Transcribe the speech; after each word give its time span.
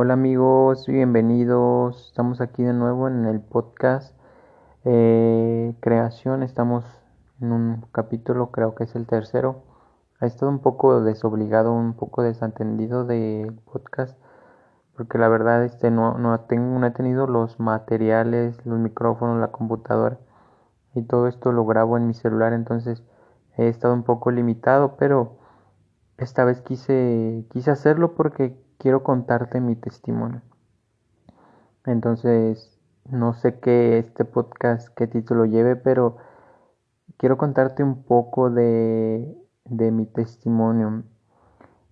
Hola 0.00 0.14
amigos, 0.14 0.86
bienvenidos. 0.86 2.06
Estamos 2.06 2.40
aquí 2.40 2.62
de 2.62 2.72
nuevo 2.72 3.08
en 3.08 3.24
el 3.24 3.40
podcast 3.40 4.16
eh, 4.84 5.74
Creación. 5.80 6.44
Estamos 6.44 6.84
en 7.40 7.50
un 7.50 7.84
capítulo, 7.90 8.52
creo 8.52 8.76
que 8.76 8.84
es 8.84 8.94
el 8.94 9.08
tercero. 9.08 9.64
Ha 10.20 10.26
estado 10.26 10.52
un 10.52 10.60
poco 10.60 11.00
desobligado, 11.00 11.72
un 11.72 11.94
poco 11.94 12.22
desatendido 12.22 13.06
de 13.06 13.52
podcast, 13.72 14.16
porque 14.96 15.18
la 15.18 15.28
verdad 15.28 15.64
este 15.64 15.90
no, 15.90 16.16
no, 16.16 16.38
tengo, 16.42 16.78
no 16.78 16.86
he 16.86 16.92
tenido 16.92 17.26
los 17.26 17.58
materiales, 17.58 18.64
los 18.64 18.78
micrófonos, 18.78 19.40
la 19.40 19.50
computadora 19.50 20.20
y 20.94 21.02
todo 21.02 21.26
esto 21.26 21.50
lo 21.50 21.66
grabo 21.66 21.96
en 21.96 22.06
mi 22.06 22.14
celular, 22.14 22.52
entonces 22.52 23.02
he 23.56 23.66
estado 23.66 23.94
un 23.94 24.04
poco 24.04 24.30
limitado, 24.30 24.94
pero 24.96 25.38
esta 26.18 26.44
vez 26.44 26.60
quise, 26.60 27.44
quise 27.50 27.72
hacerlo 27.72 28.14
porque 28.14 28.67
quiero 28.78 29.02
contarte 29.02 29.60
mi 29.60 29.76
testimonio. 29.76 30.40
Entonces, 31.84 32.78
no 33.10 33.34
sé 33.34 33.58
qué 33.60 33.98
este 33.98 34.24
podcast, 34.24 34.88
qué 34.94 35.06
título 35.06 35.44
lleve, 35.46 35.76
pero 35.76 36.16
quiero 37.16 37.36
contarte 37.38 37.82
un 37.82 38.02
poco 38.04 38.50
de, 38.50 39.36
de 39.64 39.90
mi 39.90 40.06
testimonio. 40.06 41.04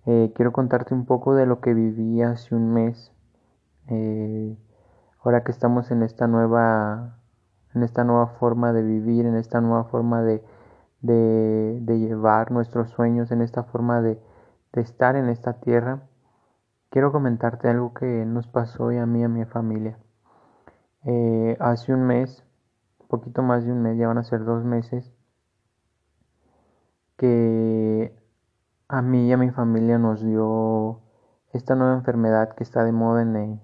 Eh, 0.05 0.31
quiero 0.35 0.53
contarte 0.53 0.93
un 0.93 1.05
poco 1.05 1.35
de 1.35 1.45
lo 1.45 1.59
que 1.59 1.73
viví 1.73 2.21
hace 2.21 2.55
un 2.55 2.73
mes. 2.73 3.11
Eh, 3.87 4.57
ahora 5.23 5.43
que 5.43 5.51
estamos 5.51 5.91
en 5.91 6.03
esta 6.03 6.27
nueva, 6.27 7.19
en 7.75 7.83
esta 7.83 8.03
nueva 8.03 8.27
forma 8.39 8.71
de 8.71 8.83
vivir, 8.83 9.25
en 9.25 9.35
esta 9.35 9.59
nueva 9.59 9.85
forma 9.85 10.21
de, 10.21 10.43
de, 11.01 11.79
de 11.81 11.99
llevar 11.99 12.51
nuestros 12.51 12.91
sueños, 12.91 13.31
en 13.31 13.41
esta 13.41 13.63
forma 13.63 14.01
de, 14.01 14.21
de 14.73 14.81
estar 14.81 15.15
en 15.15 15.29
esta 15.29 15.53
tierra 15.59 16.03
quiero 16.89 17.11
comentarte 17.11 17.69
algo 17.69 17.93
que 17.93 18.25
nos 18.25 18.47
pasó 18.47 18.89
a 18.89 19.05
mí 19.05 19.21
y 19.21 19.23
a 19.23 19.29
mi 19.29 19.45
familia. 19.45 19.97
Eh, 21.05 21.57
hace 21.59 21.93
un 21.93 22.03
mes, 22.05 22.43
poquito 23.07 23.41
más 23.41 23.65
de 23.65 23.71
un 23.71 23.81
mes, 23.81 23.97
ya 23.97 24.07
van 24.07 24.17
a 24.17 24.23
ser 24.23 24.43
dos 24.43 24.63
meses, 24.63 25.11
que 27.17 28.15
a 28.87 29.01
mí 29.01 29.27
y 29.27 29.33
a 29.33 29.37
mi 29.37 29.51
familia 29.51 29.97
nos 29.97 30.23
dio 30.23 31.01
esta 31.53 31.75
nueva 31.75 31.95
enfermedad 31.95 32.55
que 32.55 32.63
está 32.63 32.83
de 32.83 32.91
moda 32.91 33.21
en 33.21 33.59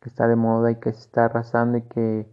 que 0.00 0.08
está 0.08 0.28
de 0.28 0.36
moda 0.36 0.70
y 0.70 0.76
que 0.76 0.92
se 0.92 1.00
está 1.00 1.26
arrasando 1.26 1.78
y 1.78 1.82
que 1.82 2.28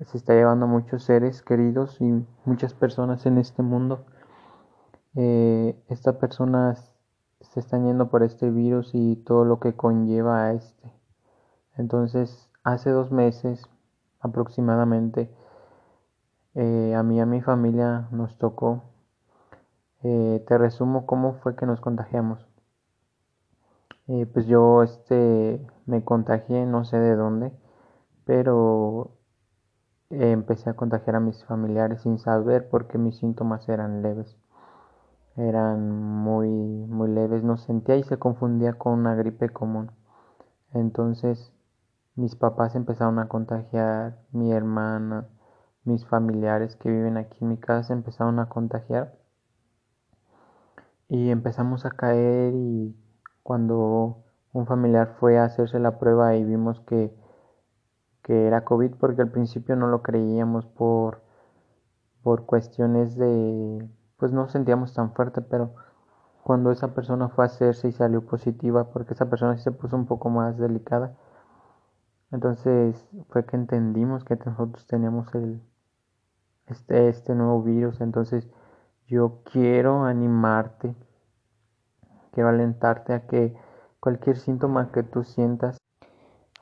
se 0.00 0.18
está 0.18 0.34
llevando 0.34 0.66
a 0.66 0.68
muchos 0.68 1.04
seres 1.04 1.42
queridos 1.42 2.00
y 2.00 2.24
muchas 2.44 2.74
personas 2.74 3.26
en 3.26 3.38
este 3.38 3.62
mundo. 3.62 4.04
Eh, 5.16 5.76
estas 5.88 6.16
personas 6.16 6.93
se 7.52 7.60
están 7.60 7.84
yendo 7.86 8.08
por 8.08 8.22
este 8.22 8.50
virus 8.50 8.90
y 8.94 9.16
todo 9.16 9.44
lo 9.44 9.60
que 9.60 9.74
conlleva 9.74 10.44
a 10.44 10.52
este. 10.52 10.92
Entonces, 11.76 12.50
hace 12.62 12.90
dos 12.90 13.10
meses 13.10 13.62
aproximadamente, 14.20 15.30
eh, 16.54 16.94
a 16.96 17.02
mí 17.02 17.16
y 17.16 17.20
a 17.20 17.26
mi 17.26 17.40
familia 17.42 18.08
nos 18.10 18.38
tocó. 18.38 18.82
Eh, 20.02 20.44
te 20.46 20.58
resumo 20.58 21.06
cómo 21.06 21.34
fue 21.34 21.56
que 21.56 21.66
nos 21.66 21.80
contagiamos. 21.80 22.46
Eh, 24.08 24.26
pues 24.26 24.46
yo 24.46 24.82
este, 24.82 25.66
me 25.86 26.04
contagié, 26.04 26.66
no 26.66 26.84
sé 26.84 26.98
de 26.98 27.16
dónde, 27.16 27.52
pero 28.24 29.12
empecé 30.10 30.70
a 30.70 30.76
contagiar 30.76 31.16
a 31.16 31.20
mis 31.20 31.44
familiares 31.44 32.02
sin 32.02 32.18
saber 32.18 32.68
por 32.68 32.86
qué 32.86 32.98
mis 32.98 33.16
síntomas 33.18 33.68
eran 33.68 34.02
leves 34.02 34.36
eran 35.36 35.90
muy, 35.90 36.48
muy 36.48 37.08
leves, 37.08 37.42
no 37.42 37.56
sentía 37.56 37.96
y 37.96 38.04
se 38.04 38.18
confundía 38.18 38.74
con 38.74 38.94
una 39.00 39.14
gripe 39.14 39.48
común. 39.50 39.90
Entonces 40.72 41.52
mis 42.16 42.36
papás 42.36 42.74
empezaron 42.76 43.18
a 43.18 43.28
contagiar, 43.28 44.18
mi 44.32 44.52
hermana, 44.52 45.26
mis 45.84 46.06
familiares 46.06 46.76
que 46.76 46.90
viven 46.90 47.16
aquí 47.16 47.38
en 47.40 47.48
mi 47.48 47.56
casa 47.56 47.92
empezaron 47.92 48.38
a 48.38 48.48
contagiar 48.48 49.14
y 51.08 51.30
empezamos 51.30 51.84
a 51.84 51.90
caer 51.90 52.54
y 52.54 52.96
cuando 53.42 54.24
un 54.52 54.66
familiar 54.66 55.16
fue 55.20 55.38
a 55.38 55.44
hacerse 55.44 55.78
la 55.78 55.98
prueba 55.98 56.36
y 56.36 56.44
vimos 56.44 56.80
que, 56.80 57.12
que 58.22 58.46
era 58.46 58.64
COVID 58.64 58.92
porque 58.98 59.22
al 59.22 59.30
principio 59.30 59.76
no 59.76 59.88
lo 59.88 60.02
creíamos 60.02 60.66
por, 60.66 61.22
por 62.22 62.46
cuestiones 62.46 63.16
de 63.16 63.86
pues 64.16 64.32
no 64.32 64.48
sentíamos 64.48 64.94
tan 64.94 65.12
fuerte, 65.12 65.40
pero 65.40 65.74
cuando 66.42 66.70
esa 66.70 66.94
persona 66.94 67.28
fue 67.28 67.44
a 67.44 67.46
hacerse 67.46 67.88
y 67.88 67.92
salió 67.92 68.22
positiva, 68.22 68.84
porque 68.92 69.14
esa 69.14 69.30
persona 69.30 69.56
sí 69.56 69.62
se 69.62 69.72
puso 69.72 69.96
un 69.96 70.06
poco 70.06 70.30
más 70.30 70.58
delicada, 70.58 71.14
entonces 72.30 73.06
fue 73.30 73.44
que 73.46 73.56
entendimos 73.56 74.24
que 74.24 74.36
nosotros 74.36 74.86
teníamos 74.86 75.34
el, 75.34 75.62
este, 76.66 77.08
este 77.08 77.34
nuevo 77.34 77.62
virus, 77.62 78.00
entonces 78.00 78.48
yo 79.06 79.40
quiero 79.44 80.04
animarte, 80.04 80.94
quiero 82.32 82.48
alentarte 82.48 83.14
a 83.14 83.26
que 83.26 83.56
cualquier 84.00 84.36
síntoma 84.36 84.90
que 84.92 85.02
tú 85.02 85.24
sientas, 85.24 85.78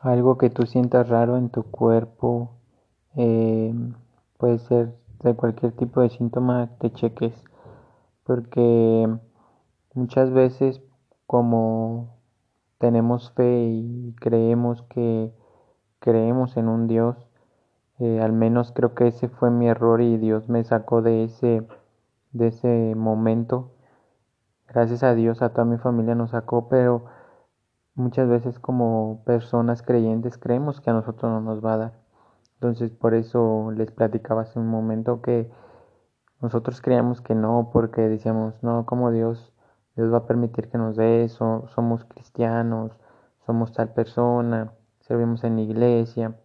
algo 0.00 0.38
que 0.38 0.50
tú 0.50 0.66
sientas 0.66 1.08
raro 1.08 1.36
en 1.36 1.50
tu 1.50 1.64
cuerpo, 1.64 2.50
eh, 3.16 3.74
puede 4.38 4.58
ser 4.58 4.94
de 5.22 5.36
cualquier 5.36 5.72
tipo 5.72 6.00
de 6.00 6.10
síntoma, 6.10 6.70
te 6.78 6.92
cheques 6.92 7.34
porque 8.24 9.08
muchas 9.94 10.30
veces 10.30 10.80
como 11.26 12.16
tenemos 12.78 13.32
fe 13.32 13.68
y 13.68 14.14
creemos 14.20 14.82
que 14.82 15.32
creemos 15.98 16.56
en 16.56 16.68
un 16.68 16.88
Dios, 16.88 17.16
eh, 17.98 18.20
al 18.20 18.32
menos 18.32 18.72
creo 18.72 18.94
que 18.94 19.08
ese 19.08 19.28
fue 19.28 19.50
mi 19.50 19.68
error 19.68 20.00
y 20.00 20.16
Dios 20.16 20.48
me 20.48 20.64
sacó 20.64 21.02
de 21.02 21.24
ese, 21.24 21.66
de 22.32 22.48
ese 22.48 22.94
momento. 22.96 23.70
Gracias 24.68 25.02
a 25.02 25.14
Dios 25.14 25.42
a 25.42 25.50
toda 25.50 25.64
mi 25.64 25.78
familia 25.78 26.14
nos 26.14 26.30
sacó, 26.30 26.68
pero 26.68 27.04
muchas 27.94 28.28
veces 28.28 28.58
como 28.58 29.22
personas 29.24 29.82
creyentes 29.82 30.38
creemos 30.38 30.80
que 30.80 30.90
a 30.90 30.94
nosotros 30.94 31.30
no 31.30 31.40
nos 31.40 31.64
va 31.64 31.74
a 31.74 31.76
dar. 31.76 32.01
Entonces 32.62 32.92
por 32.92 33.12
eso 33.14 33.72
les 33.72 33.90
platicaba 33.90 34.42
hace 34.42 34.56
un 34.56 34.68
momento 34.68 35.20
que 35.20 35.50
nosotros 36.40 36.80
creíamos 36.80 37.20
que 37.20 37.34
no, 37.34 37.70
porque 37.72 38.02
decíamos, 38.02 38.54
no, 38.62 38.86
como 38.86 39.10
Dios, 39.10 39.52
Dios 39.96 40.12
va 40.12 40.18
a 40.18 40.26
permitir 40.28 40.68
que 40.68 40.78
nos 40.78 40.94
dé 40.94 41.24
eso, 41.24 41.66
somos 41.74 42.04
cristianos, 42.04 42.92
somos 43.46 43.72
tal 43.72 43.92
persona, 43.92 44.74
servimos 45.00 45.42
en 45.42 45.56
la 45.56 45.62
iglesia. 45.62 46.36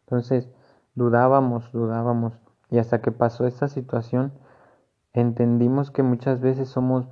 Entonces, 0.00 0.48
dudábamos, 0.96 1.70
dudábamos. 1.70 2.32
Y 2.68 2.78
hasta 2.78 3.00
que 3.00 3.12
pasó 3.12 3.46
esta 3.46 3.68
situación, 3.68 4.32
entendimos 5.12 5.92
que 5.92 6.02
muchas 6.02 6.40
veces 6.40 6.68
somos 6.68 7.06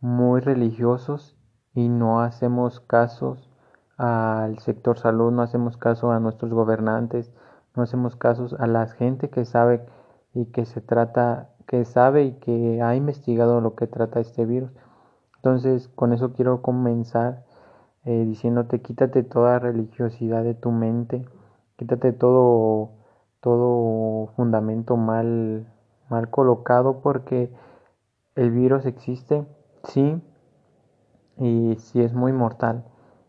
muy 0.00 0.40
religiosos 0.40 1.36
y 1.74 1.88
no 1.88 2.22
hacemos 2.22 2.80
casos 2.80 3.53
al 3.96 4.58
sector 4.58 4.98
salud, 4.98 5.32
no 5.32 5.42
hacemos 5.42 5.76
caso 5.76 6.10
a 6.10 6.20
nuestros 6.20 6.52
gobernantes, 6.52 7.32
no 7.76 7.82
hacemos 7.82 8.16
casos 8.16 8.54
a 8.58 8.66
la 8.66 8.86
gente 8.86 9.30
que 9.30 9.44
sabe 9.44 9.84
y 10.32 10.46
que 10.46 10.64
se 10.66 10.80
trata, 10.80 11.50
que 11.66 11.84
sabe 11.84 12.24
y 12.24 12.32
que 12.34 12.82
ha 12.82 12.94
investigado 12.96 13.60
lo 13.60 13.74
que 13.74 13.86
trata 13.86 14.20
este 14.20 14.44
virus. 14.46 14.70
Entonces, 15.36 15.88
con 15.88 16.12
eso 16.12 16.32
quiero 16.32 16.62
comenzar 16.62 17.44
eh, 18.04 18.24
diciéndote, 18.26 18.80
quítate 18.82 19.22
toda 19.22 19.58
religiosidad 19.58 20.44
de 20.44 20.54
tu 20.54 20.70
mente, 20.70 21.24
quítate 21.76 22.12
todo, 22.12 22.90
todo 23.40 24.28
fundamento 24.36 24.96
mal, 24.96 25.66
mal 26.10 26.30
colocado, 26.30 27.00
porque 27.00 27.50
el 28.34 28.50
virus 28.50 28.84
existe, 28.86 29.46
sí, 29.84 30.20
y 31.38 31.76
sí 31.78 32.02
es 32.02 32.12
muy 32.14 32.32
mortal. 32.32 32.84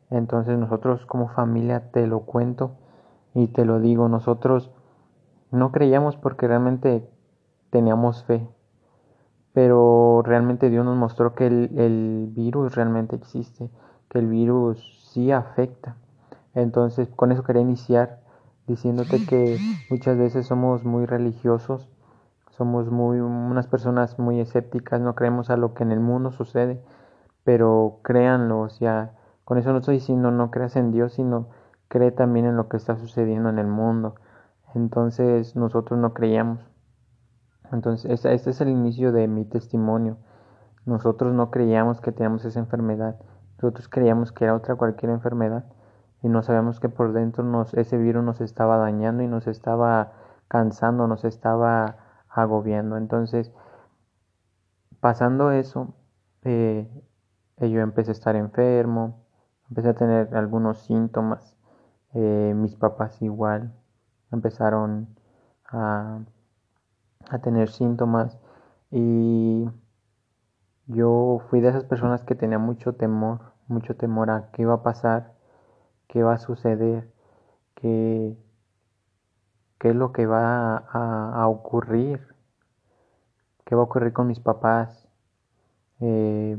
Entonces 0.10 0.58
nosotros 0.58 1.06
como 1.06 1.30
familia 1.30 1.92
te 1.92 2.08
lo 2.08 2.22
cuento 2.22 2.78
y 3.34 3.48
te 3.48 3.66
lo 3.66 3.80
digo, 3.80 4.08
nosotros 4.08 4.72
no 5.52 5.72
creíamos 5.72 6.16
porque 6.16 6.48
realmente 6.48 7.10
teníamos 7.70 8.24
fe. 8.24 8.48
Pero 9.54 10.22
realmente 10.24 10.70
Dios 10.70 10.86
nos 10.86 10.98
mostró 10.98 11.34
que 11.34 11.48
el, 11.48 12.30
virus 12.32 12.76
realmente 12.76 13.16
existe, 13.16 13.70
que 14.10 14.20
el 14.20 14.28
virus 14.28 15.10
sí 15.12 15.32
afecta. 15.32 15.96
Entonces, 16.54 17.10
con 17.16 17.32
eso 17.32 17.44
quería 17.44 17.62
iniciar 17.62 18.22
diciéndote 18.68 19.26
que 19.26 19.58
muchas 19.90 20.18
veces 20.18 20.48
somos 20.48 20.84
muy 20.84 21.06
religiosos, 21.06 21.90
somos 22.50 22.90
muy 22.90 23.20
unas 23.20 23.68
personas 23.68 24.18
muy 24.18 24.40
escépticas, 24.40 25.02
no 25.02 25.16
creemos 25.16 25.50
a 25.50 25.58
lo 25.58 25.74
que 25.74 25.84
en 25.84 25.92
el 25.92 26.00
mundo 26.00 26.32
sucede, 26.32 26.82
pero 27.44 28.00
créanlo, 28.04 28.62
o 28.62 28.70
sea, 28.70 29.14
con 29.46 29.60
eso 29.60 29.72
no 29.72 29.78
estoy 29.78 29.96
diciendo 29.96 30.32
no 30.32 30.52
creas 30.52 30.76
en 30.76 30.92
Dios, 30.92 31.14
sino 31.14 31.50
cree 31.88 32.12
también 32.12 32.46
en 32.46 32.58
lo 32.58 32.68
que 32.68 32.78
está 32.78 32.98
sucediendo 32.98 33.50
en 33.50 33.60
el 33.60 33.68
mundo. 33.68 34.16
Entonces 34.74 35.56
nosotros 35.56 36.00
no 36.00 36.14
creíamos. 36.14 36.60
Entonces 37.72 38.26
este, 38.26 38.50
es 38.50 38.62
el 38.62 38.70
inicio 38.70 39.12
de 39.12 39.28
mi 39.28 39.46
testimonio. 39.46 40.18
Nosotros 40.86 41.34
no 41.34 41.52
creíamos 41.52 42.02
que 42.02 42.12
teníamos 42.12 42.44
esa 42.44 42.60
enfermedad. 42.60 43.18
nosotros 43.58 43.88
creíamos 43.88 44.32
que 44.32 44.46
era 44.46 44.56
otra 44.56 44.76
cualquier 44.76 45.12
enfermedad 45.12 45.66
y 46.22 46.28
no 46.28 46.42
sabíamos 46.42 46.80
que 46.80 46.90
por 46.90 47.14
dentro 47.14 47.44
nos, 47.44 47.74
ese 47.76 47.98
virus 47.98 48.24
nos 48.24 48.42
estaba 48.42 48.78
dañando 48.78 49.22
y 49.22 49.28
nos 49.28 49.46
estaba 49.46 50.14
cansando, 50.48 51.08
nos 51.08 51.24
estaba 51.24 51.98
agobiando. 52.30 52.98
Entonces, 52.98 53.52
pasando 55.00 55.52
eso, 55.52 55.94
eh, 56.42 56.90
yo 57.60 57.80
empecé 57.82 58.10
a 58.10 58.14
estar 58.14 58.36
enfermo, 58.36 59.25
empecé 59.70 59.90
a 59.90 59.94
tener 59.94 60.36
algunos 60.36 60.80
síntomas, 60.86 61.56
eh, 62.14 62.54
mis 62.56 62.76
papás 62.76 63.22
igual 63.22 63.74
empezaron 64.32 65.08
a, 65.68 66.20
a 67.30 67.40
tener 67.40 67.70
síntomas 67.70 68.38
y 68.92 69.68
yo 70.88 71.42
fui 71.50 71.62
de 71.62 71.70
esas 71.70 71.84
personas 71.84 72.24
que 72.24 72.36
tenía 72.36 72.60
mucho 72.60 72.94
temor, 72.94 73.54
mucho 73.68 73.96
temor 73.96 74.30
a 74.30 74.52
qué 74.52 74.62
iba 74.62 74.76
a 74.76 74.84
pasar, 74.84 75.34
qué 76.08 76.22
va 76.22 76.34
a 76.34 76.38
suceder, 76.38 77.12
qué, 77.74 78.38
qué 79.80 79.90
es 79.90 79.96
lo 79.96 80.12
que 80.12 80.28
va 80.28 80.78
a, 80.78 81.48
ocurrir, 81.48 82.28
qué 83.66 83.76
va 83.76 83.82
a 83.82 83.86
ocurrir 83.86 84.14
con 84.14 84.28
mis 84.28 84.40
papás. 84.40 85.08
Eh, 86.02 86.58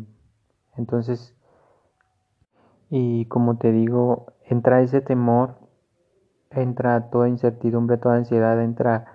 entonces, 0.76 1.35
y 2.90 3.26
como 3.26 3.56
te 3.56 3.72
digo, 3.72 4.32
entra 4.44 4.80
ese 4.82 5.00
temor, 5.00 5.56
entra 6.50 7.10
toda 7.10 7.28
incertidumbre, 7.28 7.98
toda 7.98 8.16
ansiedad, 8.16 8.62
entra, 8.62 9.06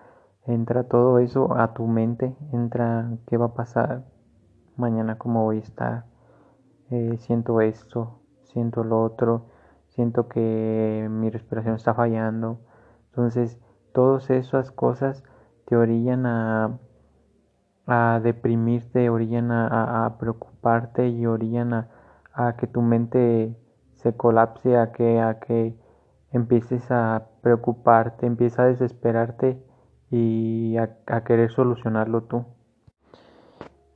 entra 0.45 0.83
todo 0.83 1.19
eso 1.19 1.57
a 1.57 1.73
tu 1.73 1.87
mente, 1.87 2.35
entra 2.51 3.09
qué 3.27 3.37
va 3.37 3.47
a 3.47 3.53
pasar 3.53 4.03
mañana, 4.75 5.17
cómo 5.17 5.43
voy 5.43 5.57
a 5.57 5.61
estar, 5.61 6.05
eh, 6.89 7.17
siento 7.19 7.61
esto, 7.61 8.19
siento 8.43 8.83
lo 8.83 9.01
otro, 9.01 9.45
siento 9.89 10.27
que 10.27 11.07
mi 11.09 11.29
respiración 11.29 11.75
está 11.75 11.93
fallando. 11.93 12.59
Entonces, 13.09 13.59
todas 13.93 14.29
esas 14.29 14.71
cosas 14.71 15.23
te 15.65 15.75
orillan 15.75 16.25
a, 16.25 16.79
a 17.87 18.19
deprimirte, 18.21 19.09
orillan 19.09 19.51
a, 19.51 20.05
a, 20.05 20.17
preocuparte 20.17 21.07
y 21.09 21.25
orillan 21.25 21.73
a, 21.73 21.87
a, 22.33 22.55
que 22.55 22.67
tu 22.67 22.81
mente 22.81 23.55
se 24.01 24.13
colapse, 24.15 24.77
a 24.77 24.91
que, 24.91 25.19
a 25.19 25.39
que 25.39 25.75
empieces 26.31 26.89
a 26.91 27.27
preocuparte, 27.41 28.25
empieces 28.25 28.59
a 28.59 28.65
desesperarte 28.65 29.61
y 30.09 30.75
a 30.77 31.23
querer 31.23 31.51
solucionarlo 31.51 32.23
tú. 32.23 32.45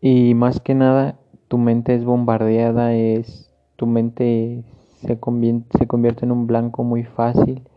Y 0.01 0.33
más 0.33 0.59
que 0.59 0.75
nada, 0.75 1.17
tu 1.47 1.57
mente 1.57 1.95
es 1.95 2.05
bombardeada, 2.05 2.93
es 2.93 3.51
tu 3.75 3.87
mente 3.87 4.63
se 5.01 5.19
convierte, 5.19 5.77
se 5.77 5.87
convierte 5.87 6.25
en 6.25 6.31
un 6.31 6.47
blanco 6.47 6.83
muy 6.83 7.03
fácil 7.03 7.67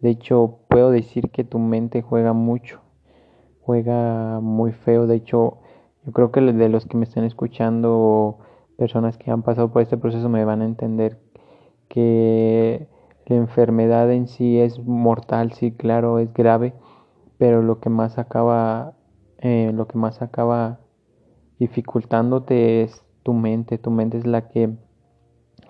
de 0.00 0.10
hecho, 0.10 0.60
puedo 0.68 0.90
decir 0.90 1.30
que 1.30 1.44
tu 1.44 1.58
mente 1.58 2.02
juega 2.02 2.32
mucho, 2.32 2.80
juega 3.62 4.40
muy 4.40 4.72
feo. 4.72 5.06
De 5.06 5.16
hecho, 5.16 5.58
yo 6.04 6.12
creo 6.12 6.30
que 6.30 6.40
de 6.40 6.68
los 6.68 6.86
que 6.86 6.96
me 6.96 7.04
están 7.04 7.24
escuchando, 7.24 8.38
personas 8.76 9.16
que 9.16 9.30
han 9.30 9.42
pasado 9.42 9.72
por 9.72 9.82
este 9.82 9.96
proceso 9.96 10.28
me 10.28 10.44
van 10.44 10.60
a 10.60 10.66
entender 10.66 11.18
que 11.88 12.88
la 13.26 13.36
enfermedad 13.36 14.10
en 14.12 14.28
sí 14.28 14.58
es 14.58 14.78
mortal, 14.78 15.52
sí, 15.52 15.72
claro, 15.72 16.18
es 16.18 16.32
grave, 16.32 16.74
pero 17.38 17.62
lo 17.62 17.80
que 17.80 17.90
más 17.90 18.18
acaba, 18.18 18.94
eh, 19.38 19.72
lo 19.74 19.86
que 19.86 19.98
más 19.98 20.22
acaba 20.22 20.80
dificultándote 21.58 22.82
es 22.82 23.02
tu 23.22 23.32
mente. 23.32 23.78
Tu 23.78 23.90
mente 23.90 24.18
es 24.18 24.26
la 24.26 24.48
que, 24.48 24.70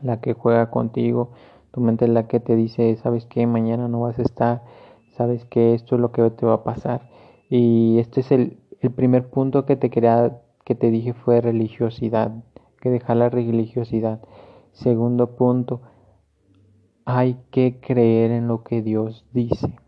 la 0.02 0.20
que 0.20 0.34
juega 0.34 0.70
contigo 0.70 1.32
tu 1.76 1.82
mente 1.82 2.06
es 2.06 2.10
la 2.10 2.26
que 2.26 2.40
te 2.40 2.56
dice, 2.56 2.96
sabes 2.96 3.26
que 3.26 3.46
mañana 3.46 3.86
no 3.86 4.00
vas 4.00 4.18
a 4.18 4.22
estar, 4.22 4.62
sabes 5.10 5.44
que 5.44 5.74
esto 5.74 5.96
es 5.96 6.00
lo 6.00 6.10
que 6.10 6.30
te 6.30 6.46
va 6.46 6.54
a 6.54 6.64
pasar. 6.64 7.10
Y 7.50 7.98
este 7.98 8.20
es 8.20 8.32
el, 8.32 8.58
el 8.80 8.92
primer 8.92 9.28
punto 9.28 9.66
que 9.66 9.76
te 9.76 9.90
quería, 9.90 10.40
que 10.64 10.74
te 10.74 10.90
dije 10.90 11.12
fue 11.12 11.42
religiosidad, 11.42 12.32
que 12.80 12.88
dejar 12.88 13.18
la 13.18 13.28
religiosidad. 13.28 14.22
Segundo 14.72 15.36
punto, 15.36 15.82
hay 17.06 17.38
que 17.50 17.80
creer 17.80 18.30
en 18.30 18.46
lo 18.46 18.62
que 18.62 18.82
Dios 18.82 19.24
dice. 19.32 19.78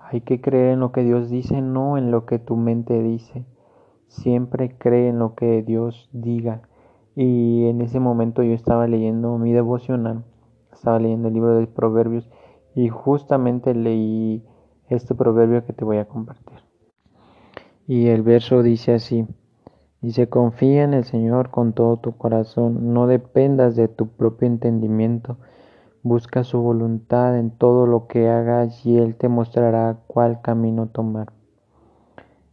Hay 0.00 0.22
que 0.22 0.40
creer 0.40 0.72
en 0.72 0.80
lo 0.80 0.90
que 0.90 1.04
Dios 1.04 1.30
dice, 1.30 1.62
no 1.62 1.96
en 1.96 2.10
lo 2.10 2.26
que 2.26 2.40
tu 2.40 2.56
mente 2.56 3.00
dice. 3.00 3.44
Siempre 4.08 4.76
cree 4.76 5.10
en 5.10 5.20
lo 5.20 5.36
que 5.36 5.62
Dios 5.62 6.08
diga. 6.12 6.62
Y 7.14 7.66
en 7.66 7.80
ese 7.80 8.00
momento 8.00 8.42
yo 8.42 8.54
estaba 8.54 8.88
leyendo 8.88 9.38
mi 9.38 9.52
devocional 9.52 10.24
estaba 10.76 10.98
leyendo 10.98 11.28
el 11.28 11.34
libro 11.34 11.56
de 11.56 11.66
Proverbios 11.66 12.28
y 12.74 12.88
justamente 12.88 13.74
leí 13.74 14.44
este 14.88 15.14
proverbio 15.14 15.64
que 15.64 15.72
te 15.72 15.84
voy 15.84 15.96
a 15.96 16.06
compartir. 16.06 16.58
Y 17.86 18.08
el 18.08 18.22
verso 18.22 18.62
dice 18.62 18.94
así, 18.94 19.26
dice, 20.00 20.28
confía 20.28 20.84
en 20.84 20.94
el 20.94 21.04
Señor 21.04 21.50
con 21.50 21.72
todo 21.72 21.96
tu 21.96 22.16
corazón, 22.16 22.92
no 22.92 23.06
dependas 23.06 23.74
de 23.76 23.88
tu 23.88 24.08
propio 24.08 24.46
entendimiento, 24.46 25.38
busca 26.06 26.44
su 26.44 26.60
voluntad 26.60 27.36
en 27.36 27.50
todo 27.50 27.84
lo 27.86 28.06
que 28.06 28.28
hagas 28.28 28.86
y 28.86 28.96
Él 28.96 29.16
te 29.16 29.28
mostrará 29.28 29.98
cuál 30.06 30.40
camino 30.40 30.86
tomar. 30.86 31.32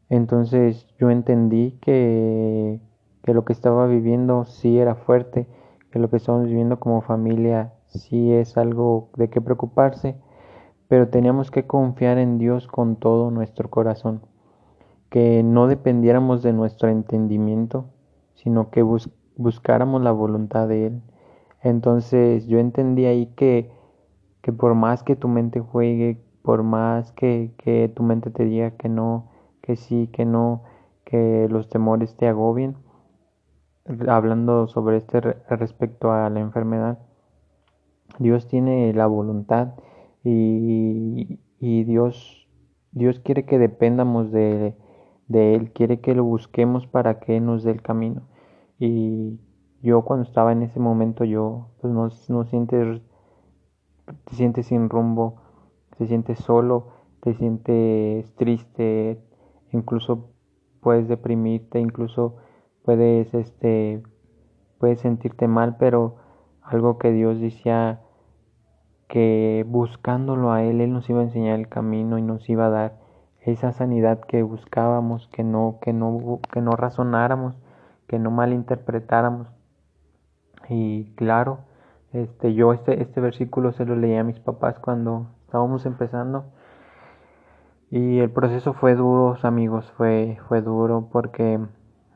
Entonces 0.10 0.88
yo 0.98 1.12
entendí 1.12 1.78
que, 1.80 2.82
que 3.24 3.34
lo 3.36 3.46
que 3.46 3.54
estaba 3.54 3.86
viviendo 3.86 4.46
sí 4.46 4.80
era 4.80 4.96
fuerte, 4.96 5.48
que 5.92 6.00
lo 6.00 6.10
que 6.10 6.18
estábamos 6.18 6.48
viviendo 6.48 6.80
como 6.80 7.02
familia 7.02 7.74
sí 7.90 8.34
es 8.34 8.58
algo 8.58 9.10
de 9.18 9.30
qué 9.30 9.40
preocuparse, 9.40 10.16
pero 10.88 11.10
teníamos 11.10 11.52
que 11.52 11.68
confiar 11.68 12.18
en 12.18 12.40
Dios 12.40 12.68
con 12.68 12.96
todo 12.96 13.30
nuestro 13.30 13.70
corazón, 13.70 14.22
que 15.12 15.44
no 15.44 15.68
dependiéramos 15.68 16.42
de 16.42 16.54
nuestro 16.54 16.90
entendimiento, 16.90 17.86
sino 18.34 18.72
que 18.72 18.82
buscáramos 19.36 20.02
la 20.02 20.12
voluntad 20.12 20.68
de 20.68 20.88
Él. 20.88 21.02
Entonces 21.64 22.46
yo 22.48 22.60
entendí 22.60 23.06
ahí 23.06 23.28
que, 23.36 23.72
que 24.42 24.52
por 24.54 24.76
más 24.76 25.04
que 25.04 25.16
tu 25.16 25.28
mente 25.28 25.60
juegue, 25.60 26.22
por 26.42 26.64
más 26.64 27.12
que, 27.14 27.54
que 27.58 27.90
tu 27.90 28.04
mente 28.04 28.30
te 28.30 28.46
diga 28.46 28.72
que 28.72 28.90
no, 28.90 29.32
que 29.62 29.76
sí, 29.78 30.10
que 30.12 30.26
no, 30.26 30.64
que 31.06 31.48
los 31.50 31.70
temores 31.70 32.16
te 32.18 32.28
agobien, 32.28 32.76
hablando 34.08 34.68
sobre 34.68 34.98
este 34.98 35.22
respecto 35.22 36.12
a 36.12 36.30
la 36.30 36.40
enfermedad, 36.40 37.00
Dios 38.20 38.48
tiene 38.48 38.94
la 38.94 39.08
voluntad 39.08 39.74
y, 40.24 41.40
Dios, 41.60 42.48
Dios 42.92 43.20
quiere 43.20 43.46
que 43.46 43.58
dependamos 43.58 44.32
de, 44.32 44.76
Él, 45.30 45.72
quiere 45.74 46.00
que 46.00 46.16
lo 46.16 46.24
busquemos 46.24 46.88
para 46.88 47.20
que 47.20 47.40
nos 47.40 47.64
dé 47.64 47.72
el 47.72 47.82
camino. 47.82 48.24
Y 48.80 49.40
yo 49.84 50.02
cuando 50.04 50.26
estaba 50.26 50.54
en 50.54 50.64
ese 50.64 50.80
momento, 50.80 51.26
yo 51.26 51.68
pues 51.82 51.94
no, 51.94 52.10
no 52.30 52.46
sientes, 52.46 53.02
te 54.26 54.36
sientes 54.36 54.68
sin 54.68 54.90
rumbo, 54.90 55.42
te 55.98 56.08
sientes 56.08 56.40
solo, 56.40 56.88
te 57.20 57.34
sientes 57.34 58.34
triste, 58.36 59.22
incluso 59.74 60.30
puedes 60.80 61.10
deprimirte, 61.10 61.80
incluso 61.80 62.38
puedes, 62.84 63.34
este, 63.34 64.02
puedes 64.80 65.02
sentirte 65.02 65.50
mal, 65.50 65.76
pero 65.78 66.16
algo 66.62 66.98
que 66.98 67.12
Dios 67.12 67.42
decía 67.42 68.02
que 69.10 69.66
buscándolo 69.68 70.54
a 70.54 70.64
Él, 70.64 70.80
Él 70.80 70.94
nos 70.94 71.10
iba 71.10 71.20
a 71.20 71.24
enseñar 71.24 71.60
el 71.60 71.68
camino 71.68 72.18
y 72.18 72.22
nos 72.22 72.50
iba 72.50 72.68
a 72.68 72.70
dar 72.70 73.00
esa 73.42 73.74
sanidad 73.74 74.22
que 74.22 74.44
buscábamos, 74.44 75.28
que 75.28 75.44
no, 75.44 75.80
que 75.82 75.92
no, 75.92 76.40
que 76.52 76.62
no 76.62 76.72
razonáramos, 76.72 77.60
que 78.08 78.18
no 78.18 78.32
malinterpretáramos. 78.32 79.50
Y 80.70 81.14
claro, 81.16 81.60
este, 82.14 82.54
yo 82.54 82.74
este, 82.74 83.02
este 83.02 83.22
versículo 83.22 83.72
se 83.74 83.86
lo 83.86 83.96
leía 83.96 84.22
a 84.22 84.24
mis 84.24 84.40
papás 84.40 84.80
cuando 84.80 85.28
estábamos 85.46 85.86
empezando. 85.86 86.46
Y 87.90 88.20
el 88.20 88.32
proceso 88.32 88.74
fue 88.74 88.96
duro, 88.96 89.38
amigos, 89.44 89.92
fue, 89.98 90.40
fue 90.48 90.62
duro 90.62 91.10
porque, 91.12 91.60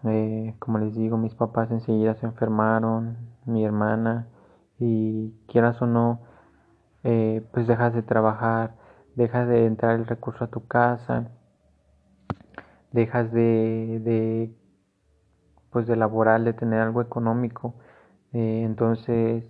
eh, 0.05 0.55
como 0.59 0.79
les 0.79 0.95
digo, 0.95 1.17
mis 1.17 1.35
papás 1.35 1.69
enseguida 1.71 2.15
se 2.15 2.25
enfermaron, 2.25 3.17
mi 3.45 3.63
hermana, 3.63 4.27
y 4.79 5.33
quieras 5.47 5.81
o 5.81 5.85
no, 5.85 6.21
eh, 7.03 7.45
pues 7.53 7.67
dejas 7.67 7.93
de 7.93 8.01
trabajar, 8.01 8.75
dejas 9.15 9.47
de 9.47 9.65
entrar 9.65 9.95
el 9.95 10.07
recurso 10.07 10.45
a 10.45 10.47
tu 10.47 10.67
casa, 10.67 11.29
dejas 12.91 13.31
de, 13.31 13.99
de 14.03 14.55
pues 15.71 15.87
de 15.87 15.95
laborar, 15.95 16.43
de 16.43 16.53
tener 16.53 16.79
algo 16.81 17.01
económico, 17.01 17.75
eh, 18.33 18.63
entonces 18.63 19.43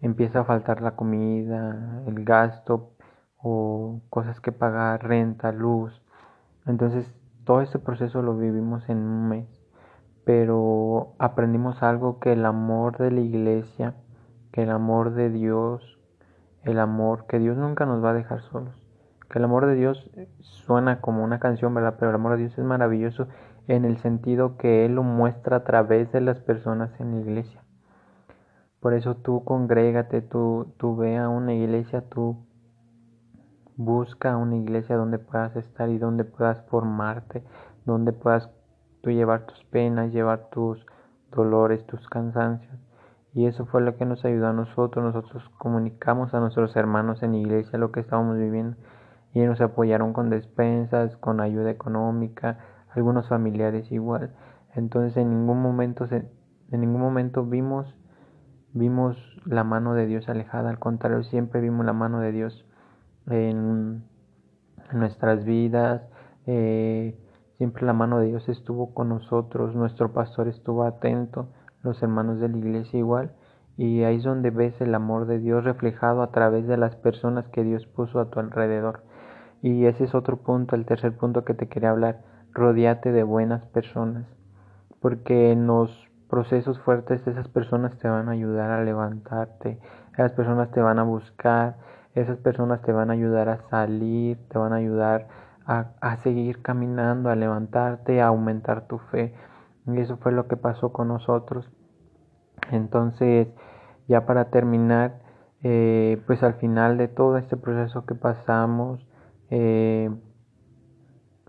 empieza 0.00 0.40
a 0.40 0.44
faltar 0.44 0.82
la 0.82 0.96
comida, 0.96 2.02
el 2.06 2.24
gasto 2.24 2.92
o 3.36 4.00
cosas 4.10 4.40
que 4.40 4.52
pagar, 4.52 5.06
renta, 5.06 5.52
luz. 5.52 6.02
Entonces 6.66 7.12
todo 7.44 7.60
este 7.60 7.78
proceso 7.78 8.22
lo 8.22 8.36
vivimos 8.36 8.88
en 8.88 8.98
un 8.98 9.28
mes, 9.28 9.48
pero 10.24 11.14
aprendimos 11.18 11.82
algo 11.82 12.18
que 12.20 12.32
el 12.32 12.44
amor 12.46 12.98
de 12.98 13.10
la 13.10 13.20
iglesia 13.20 13.94
que 14.54 14.62
el 14.62 14.70
amor 14.70 15.14
de 15.14 15.30
Dios, 15.30 15.98
el 16.62 16.78
amor, 16.78 17.26
que 17.26 17.40
Dios 17.40 17.56
nunca 17.56 17.86
nos 17.86 18.04
va 18.04 18.10
a 18.10 18.14
dejar 18.14 18.40
solos. 18.40 18.72
Que 19.28 19.40
el 19.40 19.44
amor 19.44 19.66
de 19.66 19.74
Dios 19.74 20.08
suena 20.38 21.00
como 21.00 21.24
una 21.24 21.40
canción, 21.40 21.74
¿verdad? 21.74 21.96
Pero 21.98 22.10
el 22.10 22.14
amor 22.14 22.36
de 22.36 22.38
Dios 22.38 22.56
es 22.56 22.64
maravilloso 22.64 23.26
en 23.66 23.84
el 23.84 23.96
sentido 23.98 24.56
que 24.56 24.86
Él 24.86 24.94
lo 24.94 25.02
muestra 25.02 25.56
a 25.56 25.64
través 25.64 26.12
de 26.12 26.20
las 26.20 26.38
personas 26.38 26.92
en 27.00 27.16
la 27.16 27.20
iglesia. 27.22 27.63
Por 28.84 28.92
eso 28.92 29.14
tú 29.14 29.44
congrégate, 29.44 30.20
tú, 30.20 30.74
tú 30.76 30.94
ve 30.94 31.16
a 31.16 31.30
una 31.30 31.54
iglesia, 31.54 32.02
tú 32.02 32.36
busca 33.76 34.36
una 34.36 34.56
iglesia 34.56 34.96
donde 34.96 35.18
puedas 35.18 35.56
estar 35.56 35.88
y 35.88 35.96
donde 35.96 36.24
puedas 36.24 36.60
formarte, 36.68 37.42
donde 37.86 38.12
puedas 38.12 38.50
tú 39.00 39.10
llevar 39.10 39.46
tus 39.46 39.64
penas, 39.64 40.12
llevar 40.12 40.50
tus 40.50 40.84
dolores, 41.32 41.86
tus 41.86 42.06
cansancios. 42.10 42.78
Y 43.32 43.46
eso 43.46 43.64
fue 43.64 43.80
lo 43.80 43.96
que 43.96 44.04
nos 44.04 44.22
ayudó 44.26 44.48
a 44.48 44.52
nosotros. 44.52 45.02
Nosotros 45.02 45.50
comunicamos 45.56 46.34
a 46.34 46.40
nuestros 46.40 46.76
hermanos 46.76 47.22
en 47.22 47.36
iglesia 47.36 47.78
lo 47.78 47.90
que 47.90 48.00
estábamos 48.00 48.36
viviendo 48.36 48.76
y 49.32 49.40
nos 49.40 49.62
apoyaron 49.62 50.12
con 50.12 50.28
despensas, 50.28 51.16
con 51.16 51.40
ayuda 51.40 51.70
económica, 51.70 52.58
algunos 52.90 53.30
familiares 53.30 53.90
igual. 53.90 54.34
Entonces 54.74 55.16
en 55.16 55.30
ningún 55.30 55.62
momento 55.62 56.06
se, 56.06 56.30
en 56.70 56.80
ningún 56.82 57.00
momento 57.00 57.46
vimos 57.46 57.96
vimos 58.74 59.16
la 59.46 59.64
mano 59.64 59.94
de 59.94 60.06
Dios 60.06 60.28
alejada, 60.28 60.68
al 60.68 60.78
contrario, 60.78 61.22
siempre 61.22 61.60
vimos 61.60 61.86
la 61.86 61.92
mano 61.92 62.20
de 62.20 62.32
Dios 62.32 62.66
en, 63.30 64.04
nuestras 64.92 65.44
vidas. 65.44 66.02
Eh, 66.46 67.18
siempre 67.56 67.86
la 67.86 67.94
mano 67.94 68.18
de 68.18 68.26
Dios 68.26 68.48
estuvo 68.48 68.92
con 68.92 69.08
nosotros, 69.08 69.74
nuestro 69.74 70.12
pastor 70.12 70.48
estuvo 70.48 70.84
atento, 70.84 71.48
los 71.82 72.02
hermanos 72.02 72.40
de 72.40 72.48
la 72.48 72.58
iglesia 72.58 72.98
igual. 72.98 73.32
Y 73.76 74.02
ahí 74.02 74.16
es 74.16 74.22
donde 74.24 74.50
ves 74.50 74.80
el 74.80 74.94
amor 74.94 75.26
de 75.26 75.38
Dios 75.38 75.64
reflejado 75.64 76.22
a 76.22 76.30
través 76.30 76.66
de 76.66 76.76
las 76.76 76.94
personas 76.96 77.48
que 77.48 77.64
Dios 77.64 77.86
puso 77.86 78.20
a 78.20 78.30
tu 78.30 78.38
alrededor. 78.38 79.02
Y 79.62 79.86
ese 79.86 80.04
es 80.04 80.14
otro 80.14 80.36
punto, 80.36 80.76
el 80.76 80.84
tercer 80.84 81.16
punto 81.16 81.44
que 81.44 81.54
te 81.54 81.68
quería 81.68 81.90
hablar. 81.90 82.22
Rodeate 82.52 83.10
de 83.10 83.22
buenas 83.24 83.64
personas. 83.66 84.26
Porque 85.00 85.50
en 85.50 85.66
los 85.66 86.03
procesos 86.34 86.80
fuertes 86.80 87.24
esas 87.28 87.46
personas 87.46 87.96
te 87.98 88.08
van 88.08 88.28
a 88.28 88.32
ayudar 88.32 88.68
a 88.72 88.82
levantarte. 88.82 89.78
Esas 90.14 90.32
personas 90.32 90.68
te 90.72 90.80
van 90.80 90.98
a 90.98 91.04
buscar. 91.04 91.76
Esas 92.16 92.38
personas 92.38 92.82
te 92.82 92.90
van 92.90 93.10
a 93.10 93.12
ayudar 93.12 93.48
a 93.48 93.60
salir. 93.70 94.36
Te 94.48 94.58
van 94.58 94.72
a 94.72 94.76
ayudar 94.76 95.28
a, 95.64 95.92
a 96.00 96.16
seguir 96.24 96.60
caminando, 96.60 97.30
a 97.30 97.36
levantarte, 97.36 98.20
a 98.20 98.26
aumentar 98.26 98.88
tu 98.88 98.98
fe. 98.98 99.32
Y 99.86 100.00
eso 100.00 100.16
fue 100.16 100.32
lo 100.32 100.48
que 100.48 100.56
pasó 100.56 100.92
con 100.92 101.06
nosotros. 101.06 101.70
Entonces, 102.72 103.46
ya 104.08 104.26
para 104.26 104.46
terminar, 104.46 105.20
eh, 105.62 106.20
pues 106.26 106.42
al 106.42 106.54
final 106.54 106.98
de 106.98 107.06
todo 107.06 107.38
este 107.38 107.56
proceso 107.56 108.06
que 108.06 108.16
pasamos, 108.16 109.06
eh, 109.50 110.10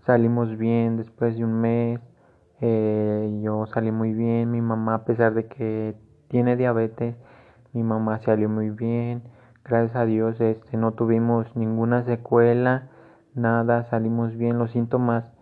salimos 0.04 0.56
bien 0.56 0.96
después 0.96 1.36
de 1.36 1.44
un 1.44 1.60
mes. 1.60 1.98
Eh, 2.60 3.40
yo 3.42 3.66
salí 3.66 3.92
muy 3.92 4.12
bien. 4.14 4.50
Mi 4.50 4.60
mamá, 4.60 4.94
a 4.94 5.04
pesar 5.04 5.34
de 5.34 5.46
que 5.46 5.94
tiene 6.28 6.56
diabetes, 6.56 7.16
mi 7.72 7.82
mamá 7.82 8.18
salió 8.20 8.48
muy 8.48 8.70
bien. 8.70 9.22
Gracias 9.64 9.96
a 9.96 10.04
Dios, 10.04 10.40
este, 10.40 10.76
no 10.76 10.92
tuvimos 10.92 11.54
ninguna 11.56 12.04
secuela, 12.04 12.88
nada, 13.34 13.84
salimos 13.90 14.36
bien. 14.36 14.58
Los 14.58 14.70
síntomas, 14.70 15.32